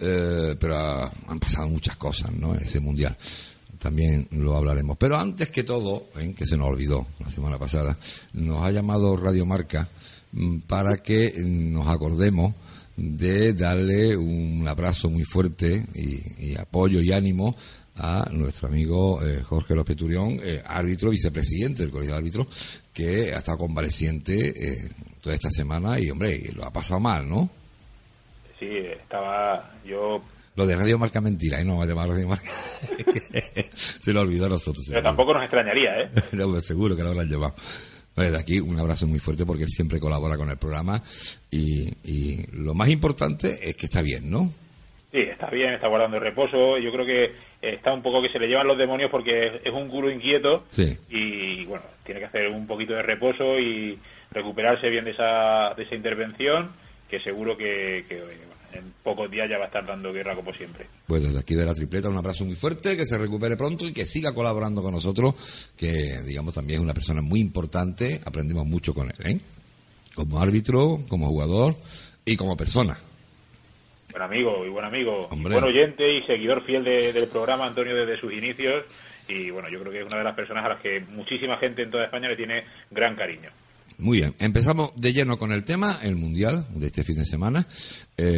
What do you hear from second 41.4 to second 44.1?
y, y lo más importante es que está